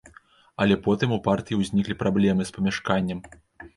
[0.63, 3.19] Але потым у партыі ўзніклі праблемы з памяшканнем.